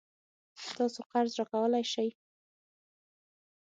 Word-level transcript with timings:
تاسو 0.75 0.99
قرض 1.11 1.31
راکولای 1.39 1.85
شئ؟ 1.93 2.09